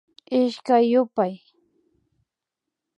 [0.39, 1.33] Ishkay yupay